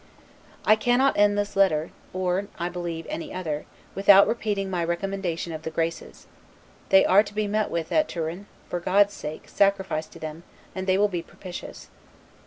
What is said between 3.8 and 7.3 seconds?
without repeating my recommendation of THE GRACES. They are